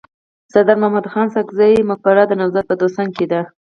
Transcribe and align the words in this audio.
د 0.45 0.47
سرداد 0.53 0.77
مددخان 0.95 1.27
ساکزي 1.35 1.71
مقبره 1.89 2.23
د 2.27 2.31
نوزاد 2.39 2.65
په 2.67 2.75
دوسنګ 2.81 3.09
کي 3.17 3.25
ده. 3.31 3.41